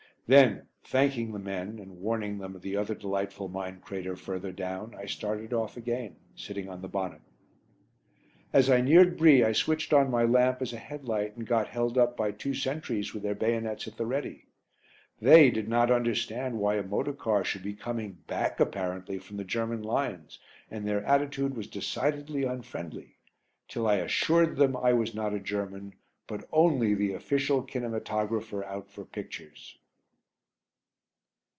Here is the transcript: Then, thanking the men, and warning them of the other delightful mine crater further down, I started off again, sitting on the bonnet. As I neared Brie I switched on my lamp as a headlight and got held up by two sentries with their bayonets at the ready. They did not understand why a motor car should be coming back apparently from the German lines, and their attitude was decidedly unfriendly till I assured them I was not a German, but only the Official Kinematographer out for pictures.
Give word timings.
Then, 0.27 0.67
thanking 0.85 1.33
the 1.33 1.39
men, 1.39 1.77
and 1.79 1.99
warning 1.99 2.37
them 2.37 2.55
of 2.55 2.61
the 2.61 2.77
other 2.77 2.95
delightful 2.95 3.49
mine 3.49 3.81
crater 3.81 4.15
further 4.15 4.53
down, 4.53 4.95
I 4.95 5.05
started 5.05 5.51
off 5.51 5.75
again, 5.75 6.15
sitting 6.37 6.69
on 6.69 6.81
the 6.81 6.87
bonnet. 6.87 7.19
As 8.53 8.69
I 8.69 8.79
neared 8.79 9.17
Brie 9.17 9.43
I 9.43 9.51
switched 9.51 9.91
on 9.91 10.09
my 10.09 10.23
lamp 10.23 10.61
as 10.61 10.71
a 10.71 10.77
headlight 10.77 11.35
and 11.35 11.45
got 11.45 11.67
held 11.67 11.97
up 11.97 12.15
by 12.15 12.31
two 12.31 12.53
sentries 12.53 13.13
with 13.13 13.23
their 13.23 13.35
bayonets 13.35 13.89
at 13.89 13.97
the 13.97 14.05
ready. 14.05 14.45
They 15.21 15.49
did 15.51 15.67
not 15.67 15.91
understand 15.91 16.59
why 16.59 16.75
a 16.77 16.83
motor 16.83 17.11
car 17.11 17.43
should 17.43 17.63
be 17.63 17.73
coming 17.73 18.13
back 18.27 18.61
apparently 18.61 19.19
from 19.19 19.35
the 19.35 19.43
German 19.43 19.83
lines, 19.83 20.39
and 20.69 20.87
their 20.87 21.03
attitude 21.03 21.57
was 21.57 21.67
decidedly 21.67 22.45
unfriendly 22.45 23.17
till 23.67 23.85
I 23.85 23.95
assured 23.97 24.55
them 24.55 24.77
I 24.77 24.93
was 24.93 25.13
not 25.13 25.33
a 25.33 25.41
German, 25.41 25.91
but 26.25 26.47
only 26.53 26.93
the 26.95 27.13
Official 27.13 27.63
Kinematographer 27.63 28.63
out 28.63 28.89
for 28.89 29.03
pictures. 29.03 29.77